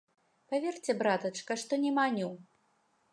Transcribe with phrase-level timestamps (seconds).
[0.53, 2.31] Паверце, братачка, што не маню.